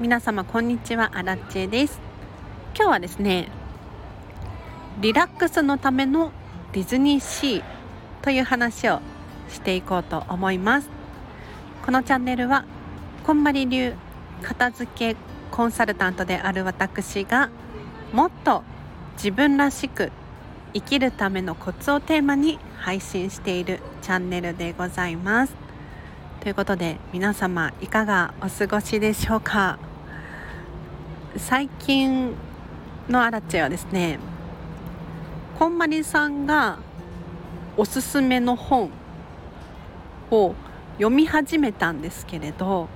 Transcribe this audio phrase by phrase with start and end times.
[0.00, 1.10] 皆様こんにちは。
[1.14, 1.98] アラチェです。
[2.76, 3.48] 今日はですね
[5.00, 6.30] リラックスのための
[6.72, 7.64] ディズニーシー
[8.22, 9.00] という話を
[9.48, 10.88] していこうと思います。
[11.84, 12.64] このチャンネルは
[13.26, 13.92] こんまり流
[14.42, 15.16] 片付け
[15.50, 17.50] コンサルタントである私が
[18.12, 18.62] もっと
[19.14, 20.12] 自分らしく
[20.74, 25.54] 生きるためのコツをテーマに配信しているチャンネルでございます。
[26.38, 29.76] ということで皆様いかがお過ごしでしょうか？
[31.38, 32.34] 最近
[33.08, 34.18] のアラチェはですね
[35.58, 36.78] こんまりさんが
[37.76, 38.90] おすすめの本
[40.30, 40.54] を
[40.98, 42.88] 読み始めたんですけれど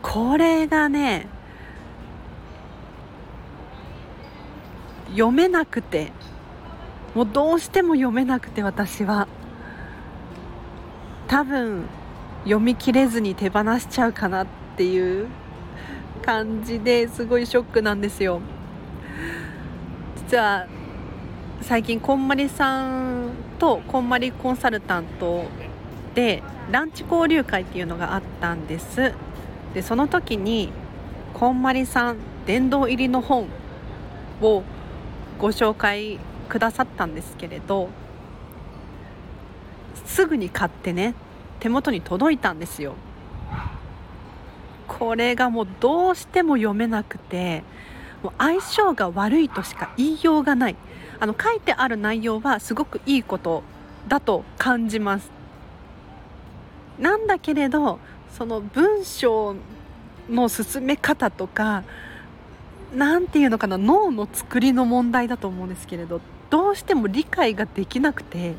[0.00, 1.26] これがね
[5.10, 6.12] 読めなくて
[7.14, 9.26] もうどうしても読めなくて私は
[11.26, 11.84] 多分
[12.44, 15.26] 読み切れずに手放しちゃうかなっていう
[16.18, 18.40] 感じですごいショックなんですよ。
[20.16, 20.66] 実は
[21.62, 25.46] 最近こんまりさんとこんまりコンサルタント
[26.14, 29.14] でランチ交流会っていうのがあったんです。
[29.74, 30.70] でその時に
[31.34, 32.16] こんまりさん
[32.46, 33.48] 殿堂入りの本
[34.40, 34.62] を
[35.38, 37.88] ご紹介くださったんですけれど
[40.04, 41.14] すぐに買ってね
[41.60, 42.94] 手元に届いたんですよ。
[44.88, 47.62] これがもうどうしても読めなくて
[48.22, 50.76] もう相性が悪いとしか言いようがない。
[51.20, 53.62] あの書いてある内容はすごくいいこと
[54.08, 55.30] だと感じます。
[56.98, 57.98] なんだけれど
[58.36, 59.54] その文章
[60.28, 61.84] の進め方とか
[62.94, 68.54] 何て言うのかな脳の作りの問題だと思うんですけれどどうしても理解ができなくて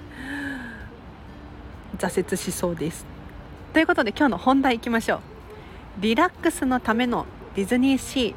[1.98, 3.06] 挫折しそうです。
[3.74, 5.39] ということで今日の本題いきましょう。
[5.98, 8.36] リラックスのためのディズニーシー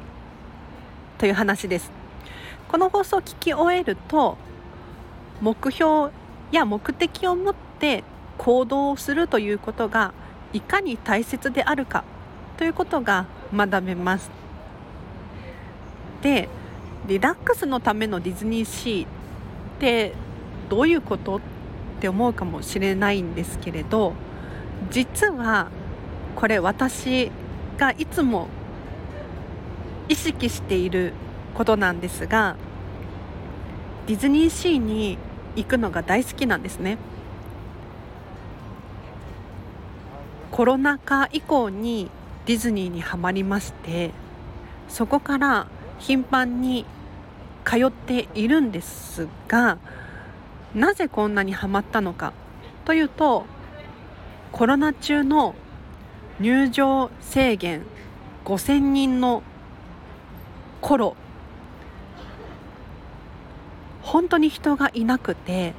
[1.19, 1.91] という話です。
[2.67, 4.37] この放送を聞き終えると
[5.39, 6.11] 目標
[6.51, 8.03] や目的を持って
[8.37, 10.13] 行動をするということが
[10.51, 12.03] いかに大切であるか
[12.57, 14.29] ということが学べます。
[16.21, 16.49] で
[17.07, 19.07] リラックスのためのディズニーシーっ
[19.79, 20.13] て
[20.69, 21.39] どういうことっ
[21.99, 24.13] て思うかもしれないんですけれど
[24.89, 25.69] 実は
[26.35, 27.31] これ私
[27.77, 28.47] がいつも
[30.09, 31.13] 意識している
[31.53, 32.55] ことなんですが
[34.07, 35.17] ディズニーシーに
[35.55, 36.97] 行くのが大好きなんですね。
[40.51, 42.11] コロナ禍以降に
[42.45, 44.11] ディズニーにはまりまして
[44.87, 45.65] そこから
[45.97, 46.85] 頻繁に
[47.65, 49.79] 通っているんですが
[50.75, 52.33] なぜこんなにハマったのか
[52.85, 53.45] というと
[54.51, 55.55] コロナ中の
[56.39, 57.83] 入場制限
[58.45, 59.43] 5000人の
[60.81, 61.15] 頃。
[64.01, 65.73] 本当に人がいなくて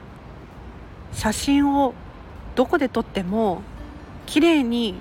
[1.12, 1.94] 写真を
[2.56, 3.62] どこで撮っても
[4.26, 4.94] 綺麗に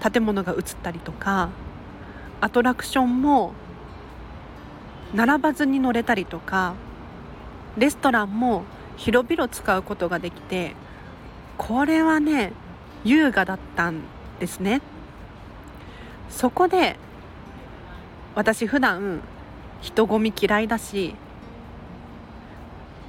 [0.00, 1.50] 建物が映ったりとか
[2.40, 3.52] アトラクションも
[5.14, 6.74] 並ばずに乗れたりとか
[7.76, 8.62] レストランも
[8.96, 10.74] 広々使うことができて
[11.58, 12.52] これはね
[13.04, 14.02] 優雅だったん
[14.40, 14.80] ですね。
[16.28, 16.96] そこで
[18.34, 19.20] 私普段
[19.80, 21.14] 人混み嫌いだし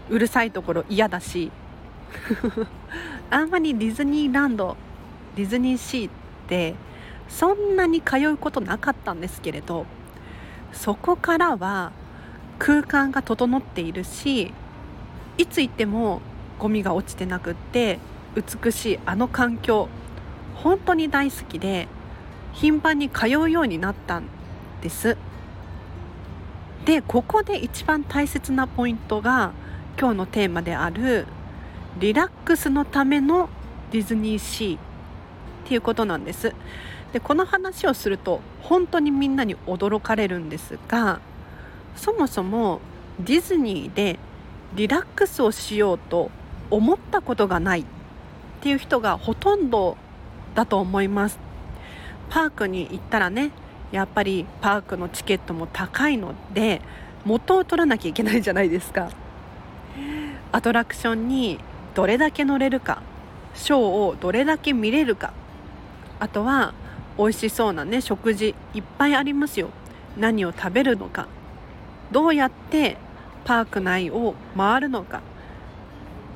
[0.09, 1.51] うるさいところ嫌だし
[3.29, 4.75] あんまりディズニーランド
[5.35, 6.11] ディズニーシーっ
[6.47, 6.75] て
[7.29, 9.85] そんなに通うことなかったんですけれど
[10.73, 11.91] そこからは
[12.59, 14.53] 空間が整っているし
[15.37, 16.21] いつ行っても
[16.59, 17.99] ゴミが落ちてなくって
[18.35, 19.87] 美しいあの環境
[20.63, 21.87] 本当に大好きで
[22.53, 24.25] 頻繁に通うようになったん
[24.81, 25.17] です。
[26.85, 29.51] でここで一番大切なポイントが
[29.99, 31.27] 今日のテーマである
[31.99, 33.49] リラックスのための
[33.91, 34.79] ディズニーシーっ
[35.65, 36.53] ていうことなんです。
[37.13, 41.19] でこの話をすると本当にみんなに驚かれるんですが
[41.95, 42.79] そもそも
[43.19, 44.17] ディズニーで
[44.75, 46.31] リラックスをしようと
[46.69, 47.85] 思ったことがないっ
[48.61, 49.97] ていう人がほとんど
[50.55, 51.39] だと思います。
[52.29, 53.51] パークに行ったらね
[53.91, 56.81] やっぱりパークのチケットも高いので
[57.25, 59.09] 元を取らなきゃいけないじゃないですか。
[60.53, 61.59] アトラクションに
[61.93, 63.01] どれだけ乗れるか
[63.53, 65.33] ショーをどれだけ見れるか
[66.19, 66.73] あとは
[67.17, 69.69] 美味しそうなね食事いっぱいありますよ。
[70.17, 71.27] 何を食べるのか
[72.11, 72.97] どうやって
[73.45, 75.21] パーク内を回るのか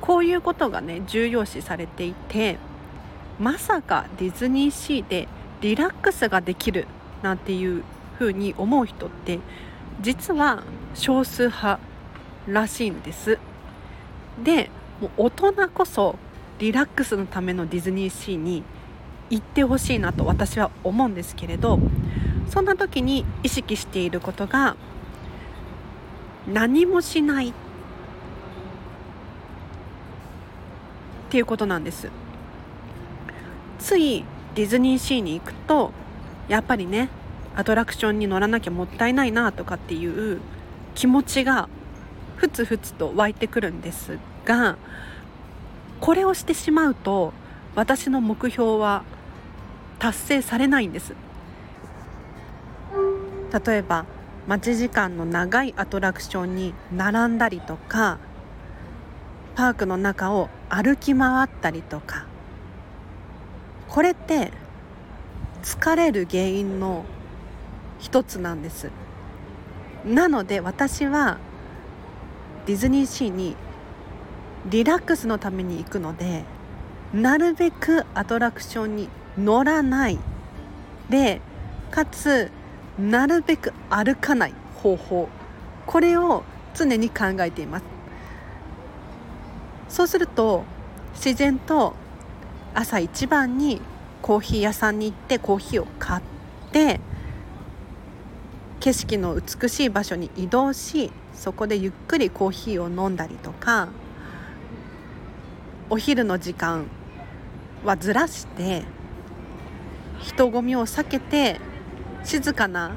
[0.00, 2.58] こういうことがね重要視されていて
[3.38, 5.28] まさかディズニーシーで
[5.60, 6.86] リラックスができる
[7.22, 7.84] なんていう
[8.18, 9.38] ふうに思う人って
[10.00, 10.62] 実は
[10.94, 11.78] 少数派
[12.46, 13.38] らしいんです。
[14.42, 16.16] でもう大人こそ
[16.58, 18.62] リラックスのためのディズニーシーに
[19.28, 21.78] 行ってほしいなと私は思うんですけれど
[22.48, 24.76] そんな時に意識していることが
[26.46, 27.52] 何もしないっ
[31.28, 32.10] ていうことなんです。
[33.86, 34.24] つい
[34.56, 35.92] ディズニーシーに行くと
[36.48, 37.08] やっぱりね
[37.54, 40.40] アトラクションに乗らなきゃもったいないなとかっていう
[40.96, 41.68] 気持ちが
[42.34, 44.76] ふつふつと湧いてくるんですが
[46.00, 47.32] これをしてしまうと
[47.76, 49.04] 私の目標は
[50.00, 51.14] 達成されないんです。
[53.64, 54.04] 例えば
[54.48, 58.18] 待ち時間の長いアトラクションに並んだりとか
[59.54, 62.26] パークの中を歩き回ったりとか
[63.88, 64.52] これって
[65.62, 67.04] 疲れる原因の
[67.98, 68.90] 一つなんです。
[70.04, 71.38] なので私は
[72.66, 73.56] ディズニーシーに
[74.66, 76.44] リラックスのために行くので
[77.12, 80.18] なるべくアトラクションに乗らない。
[81.08, 81.40] で
[81.90, 82.50] かつ
[82.98, 85.28] なるべく歩かない方法。
[85.86, 86.44] これを
[86.74, 87.84] 常に考えています。
[89.88, 90.64] そうすると
[91.14, 91.94] 自然と
[92.76, 93.80] 朝一番に
[94.20, 96.22] コーヒー屋さんに行ってコーヒーを買っ
[96.72, 97.00] て
[98.80, 103.88] 景色の美しい場所に移動しそこでゆっくりコーヒーを飲んだりとか
[105.88, 106.86] お昼の時間
[107.82, 108.82] はずらして
[110.20, 111.58] 人混みを避けて
[112.24, 112.94] 静かな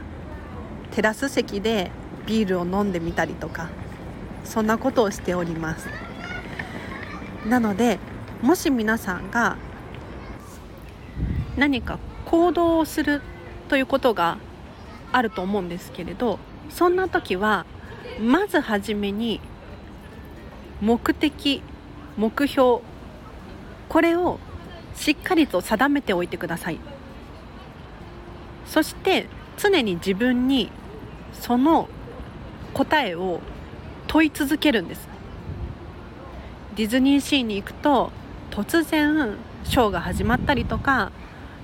[0.92, 1.90] テラス席で
[2.26, 3.70] ビールを飲んでみたりとか
[4.44, 5.88] そんなことをしております。
[7.48, 8.00] なので
[8.42, 9.58] もし皆さんが
[11.60, 13.22] 何か行動をする
[13.68, 14.38] ということが
[15.12, 16.40] あると思うんですけれど
[16.70, 17.66] そんな時は
[18.20, 19.42] まずはじめに
[20.82, 21.62] 目的
[22.18, 22.82] 目標
[23.90, 24.40] これを
[24.96, 26.80] しっかりと定めておいてください。
[28.66, 29.28] そして
[29.58, 30.72] 常に自分に
[31.34, 31.90] その
[32.74, 33.42] 答えを
[34.08, 35.08] 問い続けるんです。
[36.76, 38.12] ディズニーシーに行くと
[38.52, 41.12] 突然ショーが始まったりとか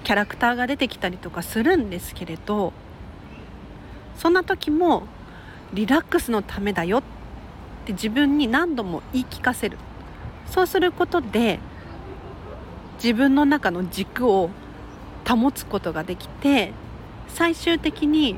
[0.05, 2.73] キャラクターが出てきたりとかするんですけれど
[4.17, 5.07] そんな時も
[5.73, 7.03] リラックスのためだよっ
[7.85, 9.77] て自分に何度も言い聞かせる。
[10.47, 11.59] そうすることで
[13.03, 14.51] 自分の中の軸を
[15.27, 16.71] 保つことができて
[17.27, 18.35] 最終的に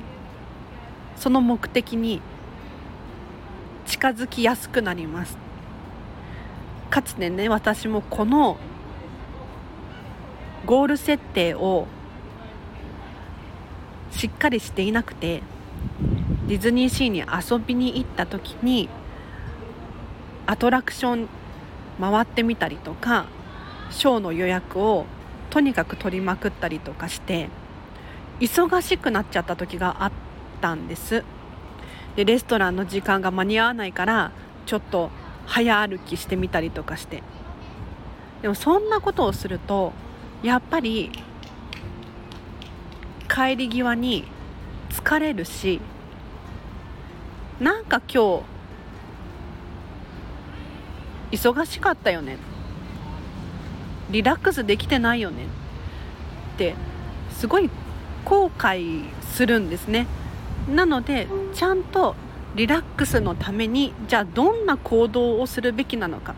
[1.18, 2.22] その目的に
[3.86, 5.38] 近づきやすくなります。
[6.90, 8.58] かつてね私もこの
[10.68, 11.88] ゴール設定を
[14.12, 15.42] しっかりしていなくて
[16.48, 18.90] ディズニーシーに遊びに行った時に
[20.46, 21.30] アトラクション
[22.02, 23.28] 回ってみたりとか
[23.92, 25.06] ショーの予約を
[25.52, 27.48] とにかく取りまくったりとかして
[28.42, 30.12] 忙しくなっちゃった時があっ
[30.62, 31.24] たんです。
[32.18, 34.32] でレストランの時間が間に合わないから
[34.66, 35.12] ちょっと
[35.46, 37.24] 早歩きしてみたりとかして。
[38.42, 39.94] でもそんなことをすると
[40.44, 41.12] やっぱり
[43.28, 44.24] 帰り際に
[44.90, 45.82] 疲れるし
[47.60, 48.44] なんか今
[51.32, 52.38] 日忙しかったよね。
[54.10, 55.44] リラックスできてないよね。
[56.56, 56.76] って
[57.32, 57.70] すごい
[58.24, 60.08] 後悔するんですね。
[60.70, 62.16] なのでちゃんと
[62.56, 66.36] リラックスのためにじゃあどんな行動をするべきなのか。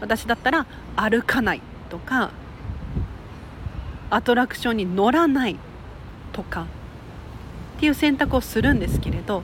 [0.00, 0.66] 私だったら
[0.96, 2.30] 歩かないとか
[4.12, 5.56] アトラクションに乗らない
[6.34, 6.66] とか
[7.78, 9.42] っていう選択をするんですけれど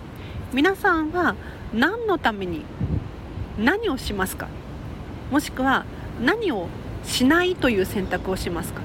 [0.53, 1.37] 皆さんは
[1.73, 2.67] 何のために
[3.59, 4.49] 何をしますか？
[5.31, 5.87] もしくは
[6.21, 6.69] 何を
[7.03, 8.83] しないという選択をしますか？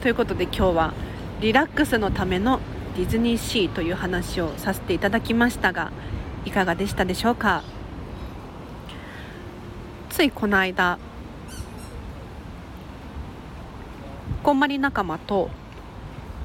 [0.00, 0.94] ということで今日は
[1.40, 2.60] リラックスのための
[2.96, 5.90] ディズニーシーという話をさせていただきましたが
[6.44, 7.64] いかがでしたでしょうか？
[10.10, 10.98] ついこの間
[14.48, 15.50] こんまり仲間と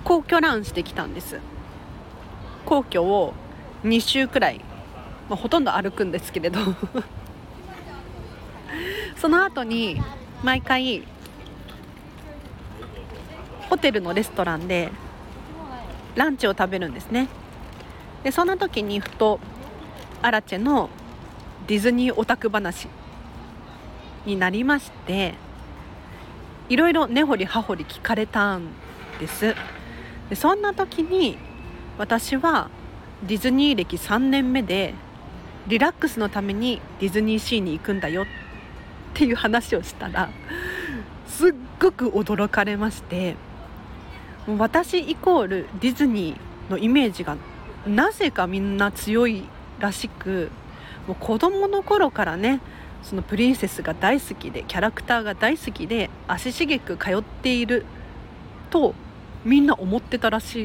[0.03, 1.39] 皇居ランしてきたんです。
[2.65, 3.33] 皇居を
[3.85, 4.59] 2周くらい、
[5.29, 6.59] まあ、ほとんど歩くんですけれど。
[9.15, 10.01] その後に
[10.43, 11.07] 毎回
[13.69, 14.91] ホテルのレストランで
[16.17, 17.29] ランチを食べるんですね。
[18.23, 19.39] でそんな時にふと
[20.21, 20.89] アラチェの
[21.67, 22.89] ディズニーオタク話
[24.25, 25.35] になりまして
[26.69, 28.69] いろいろ根掘り葉掘り聞かれたん
[29.19, 29.55] です。
[30.29, 31.37] でそんな時に
[31.97, 32.69] 私は
[33.27, 34.93] ディズニー歴3年目で
[35.67, 38.25] リラックスのためにディズニーシーに行くんだよっ
[39.13, 40.29] ていう話をしたら
[41.27, 43.35] すっごく驚かれまして
[44.47, 47.37] 私イコールディズニーのイメージが
[47.87, 49.43] なぜかみんな強い
[49.79, 50.49] らしく
[51.07, 52.59] もう子供の頃からね
[53.03, 57.85] そのプリンセスが大好きでキャラクターが大好きで足しげく通っている
[58.69, 58.95] と
[59.45, 60.63] みんな思ってたらし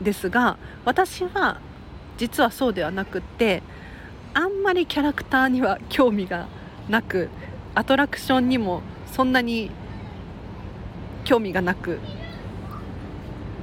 [0.00, 1.60] いですが私は
[2.18, 3.62] 実はそうではなくって
[4.34, 6.48] あんまりキャラクターには興味が
[6.88, 7.28] なく
[7.74, 9.70] アトラクションにもそんなに
[11.24, 12.00] 興味がなく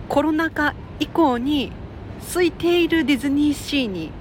[0.07, 1.71] コロナ禍以降に
[2.33, 4.11] 空いているディズニーシーに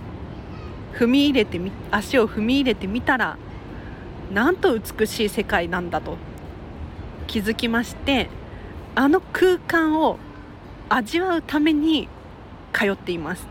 [0.99, 3.39] 踏み入れてみ足を踏み入れてみたら
[4.33, 6.17] なんと美しい世界なんだと
[7.29, 8.29] 気づきまして
[8.97, 10.19] あの空間を
[10.89, 12.09] 味わうために
[12.73, 13.47] 通っています。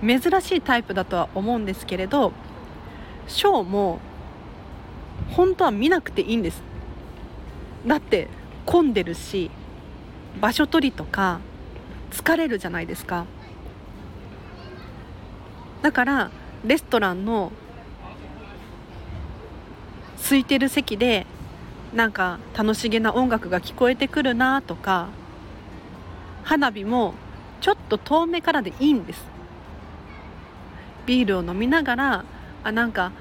[0.00, 2.32] 珍しいタイプだとは思うんですけれど
[3.26, 3.98] ショーも
[5.30, 6.62] 本当は見なくていいんです。
[7.86, 8.28] だって
[8.64, 9.50] 混んでるし
[10.40, 11.40] 場所取りとか
[12.12, 13.26] 疲れるじゃないですか。
[15.82, 16.30] だから
[16.64, 17.52] レストランの
[20.22, 21.26] 空いてる席で
[21.94, 25.08] なんか楽しげな音楽が聞こえてくるなとか
[26.42, 27.14] 花火も
[27.60, 29.26] ちょっと遠目からでいいんです。
[31.06, 32.24] ビールを飲みながら
[32.62, 33.12] あなんか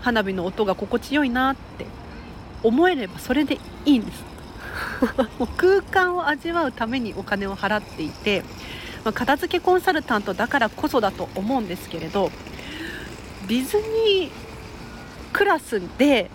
[0.00, 1.86] 花火の音が心地よいなって
[2.62, 4.24] 思えればそれでいいんです。
[5.38, 8.42] もう空間を味わうためにお金を払っていて、
[9.06, 12.32] まあ、片付けコンサルタントだからこそだと思うんですけれど
[13.46, 14.30] ディズニー
[15.32, 16.28] クラスで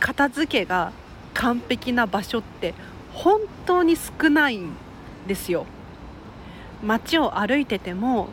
[0.00, 0.90] 片付けが
[1.34, 2.74] 完璧な場所って
[3.12, 4.72] 本当に少ないん
[5.28, 5.66] ですよ。
[6.82, 8.28] 街を歩いてても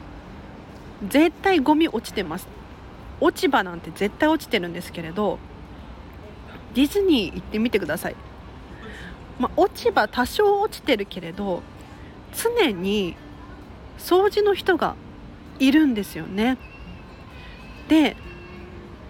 [1.07, 2.47] 絶対ゴミ落ちてます。
[3.21, 5.37] 落ち葉なんて絶対落ちてるんですけれど
[6.73, 8.15] ディズニー行ってみてください、
[9.39, 11.61] まあ、落ち葉多少落ちてるけれど
[12.35, 13.15] 常に
[13.97, 14.95] 掃除の人が
[15.59, 16.57] いるんですよね。
[17.87, 18.15] で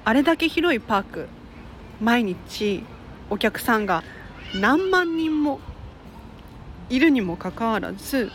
[0.06, 1.28] あれだけ広いパーク
[2.02, 2.84] 毎日
[3.30, 4.04] お客さんが
[4.56, 5.60] 何万人も
[6.90, 8.32] いるにもかかわらず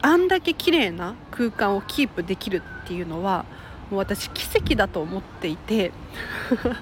[0.00, 3.44] あんだけ綺麗な空間をキープできるっていうのは
[3.90, 5.92] もう私奇跡だと思っていて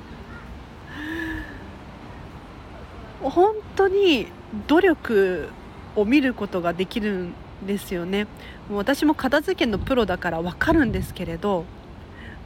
[3.21, 4.27] 本当に
[4.67, 5.49] 努力
[5.95, 7.35] を見ることができるん
[7.67, 8.25] ですよね。
[8.69, 11.65] もう私も片付けのプロだから分かるんですけれど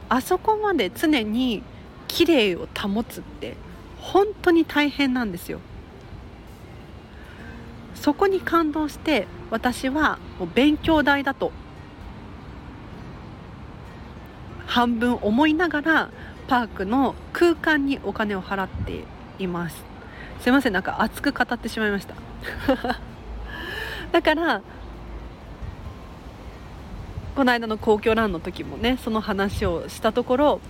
[0.09, 1.63] あそこまで常に
[2.07, 3.55] 綺麗を保つって
[3.99, 5.59] 本当に大変なんですよ。
[7.95, 11.51] そこに感動して私はもう勉強代だと
[14.67, 16.09] 半分思いながら
[16.47, 19.03] パークの空間にお金を払って
[19.39, 19.83] います。
[20.41, 22.13] すいませんなんか熱く語ってしまいました。
[24.11, 24.61] だから
[27.37, 30.61] この間の公共ランの時もねその話をしたところ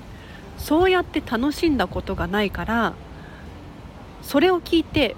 [0.57, 2.93] そうやって楽しんだことがないから
[4.21, 5.15] それを聞いて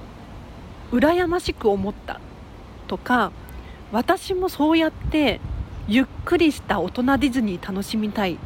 [0.91, 2.21] 羨ましく思った
[2.87, 3.31] とか
[3.91, 5.41] 私もそうやって
[5.87, 8.37] ゆっくりした大人ディズニー楽しみたいっ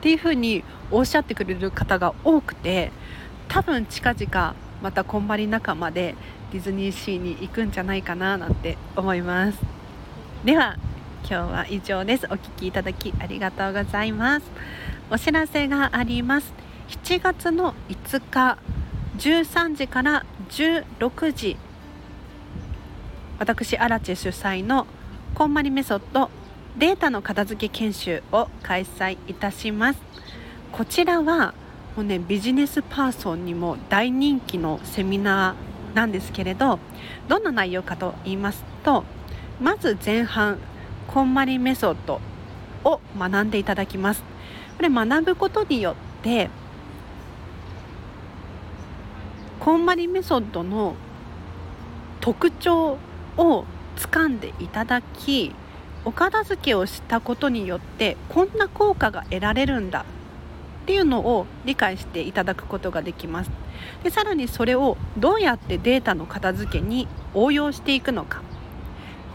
[0.00, 0.62] ていうふうに
[0.92, 2.92] おっしゃってくれる方が多くて
[3.48, 6.14] 多分近々またこんまり仲間で
[6.52, 9.58] ディズニーシーに行くんじゃないかななんて思います。
[10.44, 10.76] では
[11.28, 12.26] 今日は以上です。
[12.26, 14.46] お聴きいただきありがとうございます。
[15.10, 16.52] お知らせがあります。
[16.88, 18.58] 7月の5日
[19.18, 21.56] 13時から16時。
[23.38, 24.86] 私アラチェ主催の
[25.34, 26.28] こんまりメソッド
[26.76, 30.00] データの片付け研修を開催いたします。
[30.72, 31.54] こちらは
[31.96, 36.78] もうねビジネスパーソンにも大人気のセミナーなんですけれど
[37.28, 39.04] どんな内容かと言いますと
[39.60, 40.58] まず前半
[41.12, 42.22] こんまりメソッド
[42.84, 44.22] を学んでいただきます。
[44.78, 46.48] これ学ぶことによって
[49.60, 50.94] こんまりメソッドの
[52.20, 52.96] 特徴
[53.36, 53.64] を
[53.96, 55.54] 掴んでいただき
[56.06, 60.06] お片付けをしたことによってこんな効果が得られるんだ
[60.82, 63.50] っていうのを理解していただくことができます。
[64.02, 68.40] でさらにそれをどうやってデータの片付けに応用していくのか。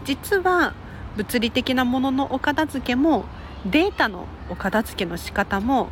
[0.04, 0.74] 実は
[1.16, 3.24] 物理的なもののお片付けも
[3.66, 5.88] データのお片付けの仕方も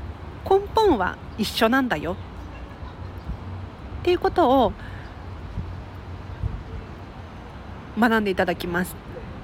[0.48, 2.16] 根本は一緒なんだよ。
[4.00, 4.72] っていうことを
[7.98, 8.94] 学んでいただきます。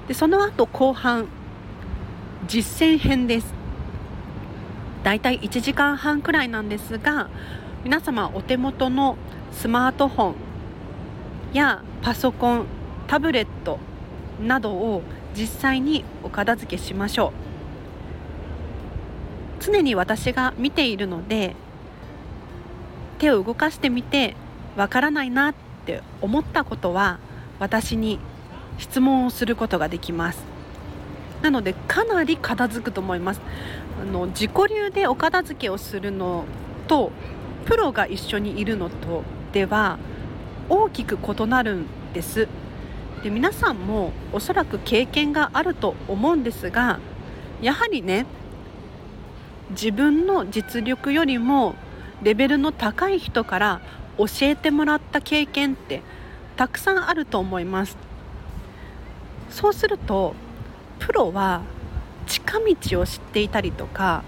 [0.07, 1.27] でその後後半
[2.47, 3.53] 実践編です。
[5.03, 7.29] だいたい1時間半くらいなんですが
[7.83, 9.17] 皆様お手元の
[9.51, 10.35] スマートフォン
[11.51, 12.65] やパソコン
[13.07, 13.79] タブレット
[14.41, 15.01] などを
[15.35, 17.33] 実際にお片付けしましょ
[19.59, 19.63] う。
[19.63, 21.55] 常に私が見ているので
[23.19, 24.35] 手を動かしてみて
[24.75, 27.19] わからないなって思ったことは
[27.59, 28.19] 私に
[28.77, 30.43] 質問をすることができます。
[31.41, 33.41] なのでかなり片付くと思います。
[34.01, 36.45] あの自己流でお片付けをするの
[36.87, 37.11] と
[37.65, 39.23] プロが一緒にいるのと
[39.53, 39.97] では
[40.67, 42.47] 大きく異なるんです。
[43.23, 46.99] で皆さんもおそらく経験があると思うんですが
[47.61, 48.25] やはりね
[49.69, 51.75] 自分の実力よりも
[52.21, 53.81] レベルの高い人から
[54.17, 56.01] 教えてもらった経験って
[56.57, 57.97] たくさんあると思います。
[59.49, 60.35] そうすると
[60.99, 61.61] プロは
[62.27, 64.23] 近道を知っていたりとか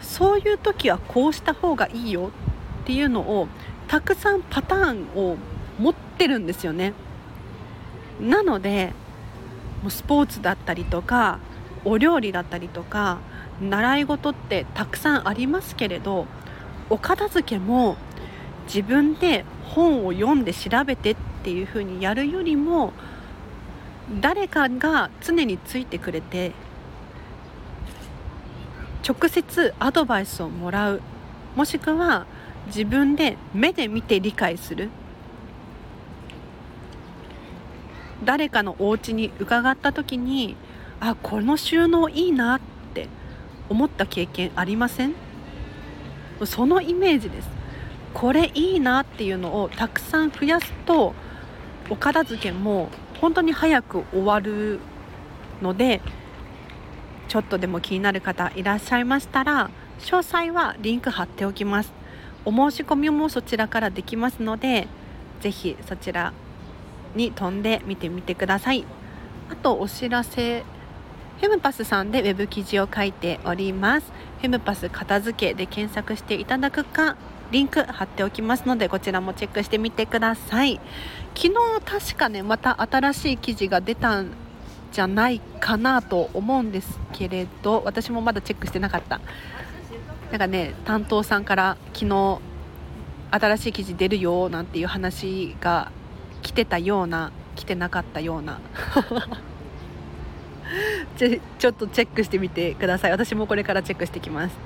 [0.00, 2.30] そういう時はこうした方がいいよ
[2.82, 3.48] っていうのを
[3.88, 5.36] たくさんパターンを
[5.78, 6.94] 持ってるんですよね。
[8.20, 8.92] なので
[9.82, 11.38] もうスポーツだったりとか
[11.84, 13.18] お料理だったりとか
[13.60, 16.26] 習い事ってたくさんありますけれど
[16.90, 17.96] お片付けも
[18.66, 22.92] 自分で本を読んで調べてっていう風にやるよりも
[24.20, 26.52] 誰かが常についてくれて
[29.06, 31.00] 直接アドバイスをもらう。
[31.56, 32.26] もしくは
[32.66, 34.90] 自分で目で見て理解する。
[38.24, 40.56] 誰かのお家に伺った時に
[41.00, 42.60] あこの収納いいなっ
[42.94, 43.08] て
[43.68, 45.14] 思った経験ありません？
[46.44, 47.48] そのイメージです。
[48.12, 51.14] これいいなっていうのをたくさん増やすと
[51.88, 52.88] お片付けも
[53.20, 54.80] 本当に早く終わる
[55.62, 56.00] ので
[57.28, 61.92] ちょっとでも気になる方いらっしゃいましたら詳細はリンク貼っておきます。
[62.44, 64.88] お申し込みもそちらからできますので
[65.40, 66.32] ぜひそちら
[67.14, 68.84] に飛んで見てみてください。
[69.50, 70.64] あとお知らせ
[71.40, 74.12] フェムパスさんでウェブ記事を書いております。
[74.40, 77.16] フェムパス片付けで検索していただくか
[77.50, 80.80] リンク貼っておきますのでこちらもチェックしてみてください。
[81.34, 84.32] 昨日確かねまた新しい記事が出たん
[84.92, 89.20] じゃないかなと思うんですけれど私もまだチェックしてなかった。
[90.30, 92.38] なんかね担当さんから昨日
[93.32, 95.90] 新しい記事出るよなんていう話が
[96.42, 98.60] 来てたような来てなかったような。
[101.16, 103.10] ちちょっとチェックしてみてください。
[103.10, 104.56] 私もこれからチェックしてきます。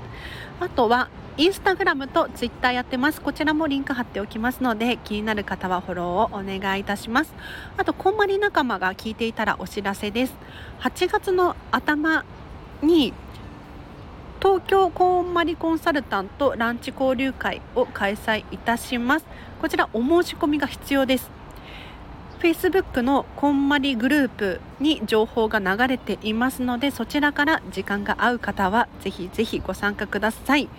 [0.59, 3.19] あとはインスタグラムとツイッターやってます。
[3.19, 7.33] こちらもリンク貼っておきますので気になる方はフォローをお願いいたします。
[7.77, 10.35] あとこんまり仲間が聞いていたらお知らせです。
[10.79, 12.23] 8月の頭
[12.81, 13.13] に
[14.41, 19.25] 東京コーンマリコンサルタントランチ交流会を開催いたします。
[19.59, 21.34] こちらお申し込みが必要です。
[22.45, 30.69] Facebook のこんまりグループに情報が流れていますのでそちらから時間が合う方はぜひぜひご参加ください。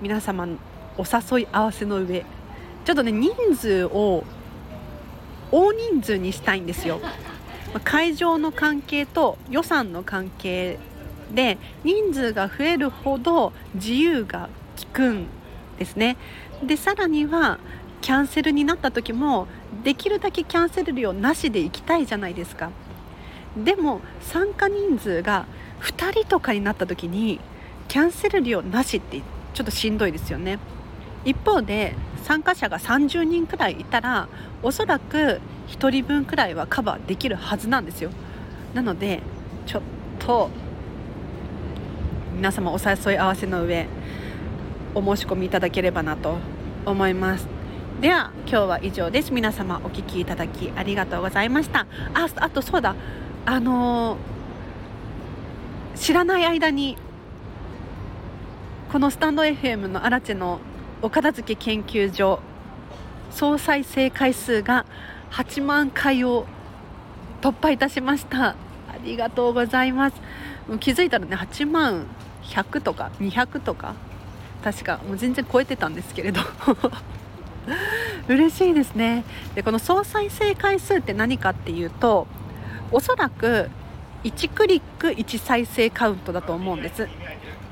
[0.00, 0.48] 皆様
[0.96, 2.24] お誘い合わせの上。
[2.86, 4.24] ちょっとね人数を
[5.52, 6.98] 大人数にしたいんですよ。
[7.84, 10.78] 会場の関係と予算の関係
[11.34, 14.48] で人数が増えるほど自由が
[14.78, 15.26] 利くん
[15.78, 16.16] ですね。
[16.62, 17.58] でさらには
[18.06, 19.48] キャンセルになった時も
[19.82, 22.70] できるだけキャンセル料なしで行きたいじゃないですか。
[23.56, 25.44] でも参加人数が
[25.80, 27.40] 2人とかになった時に
[27.88, 29.22] キャンセル料なしって
[29.54, 30.60] ちょっとしんどいですよね。
[31.24, 34.28] 一方で参加者が30人くらいいたら
[34.62, 38.10] おそらく1人分くらいはカバーできるはずなんですよ。
[38.72, 39.20] なので
[39.66, 39.82] ちょっ
[40.20, 40.48] と
[42.36, 43.88] 皆様お誘い合わせの上
[44.94, 46.36] お申し込みいただければなと
[46.84, 47.55] 思います。
[48.00, 49.32] では今日は以上です。
[49.32, 51.86] 皆様お聴きいただきありがとうございました。
[52.12, 52.94] ああとそうだ。
[53.46, 56.98] あのー、知らない間に
[58.92, 60.60] このスタンド FM のアラチェの
[61.00, 62.40] お片付け研究所
[63.30, 64.84] 総再生回数が
[65.30, 66.44] 8万回を
[67.40, 68.48] 突破いたしました。
[68.48, 68.56] あ
[69.02, 70.16] りがとうございます。
[70.80, 72.04] 気づいたらね8万
[72.42, 73.94] 100とか200とか。
[74.62, 76.42] 確かもう全然超えてたんですけれど。
[78.28, 79.24] 嬉しいですね。
[79.54, 82.26] でこの総再生回数って何かっていうと
[82.92, 83.70] おそらく
[84.24, 87.08] 1クリック1再生カウントだと思うんです。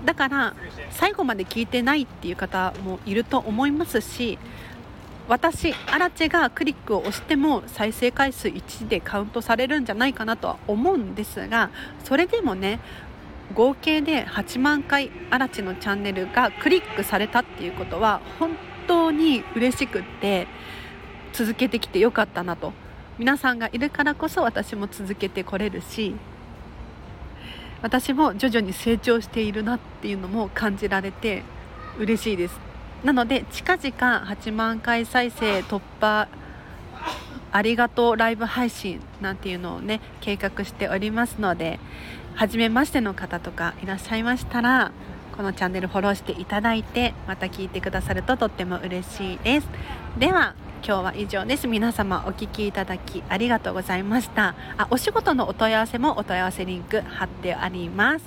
[0.05, 0.55] だから
[0.91, 4.39] 最後まで聞いてないっていう方もいると思いますし
[5.29, 11.71] 私アラチェがクリックを押しても再生回数1でカウントされるんじゃないかなとは思うんですが
[12.05, 12.81] それでもね
[13.55, 20.47] 合計で8万回アラチェのチャンネルがクリックされたっていうことは本当に嬉しくって
[21.33, 22.73] 続けてきてよかったなと。
[23.19, 26.17] 皆さんがいるからこそ私も続けてこれるし
[27.81, 31.45] 私も徐々に成長しているなっていうのも感じられて
[31.99, 32.59] 嬉しいです。
[33.05, 36.27] なので近々8万回再生突破
[37.53, 41.79] ありがとうライブ配信なんていうのをね計画しておりますので
[42.35, 44.91] 初めましての方とかいらっしゃいましたら
[45.37, 49.69] このチャンネルフォローしていただいてまた聞いてくださるととっても嬉しいです。
[50.19, 50.55] では
[50.87, 54.55] 今日は以上です皆様お聴きいただきありがとうございました。
[54.77, 58.25] あお仕事のお問い合わせもお問い合わせリンク貼ってあります。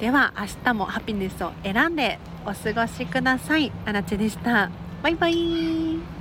[0.00, 3.70] では明日もハピネスを選んでお過ごしください。
[3.84, 4.70] あらちでした。
[5.02, 6.13] バイバイ。